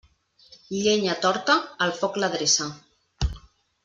Llenya 0.85 1.17
torta, 1.27 1.57
el 1.87 1.93
foc 2.01 2.17
l'adreça. 2.23 2.67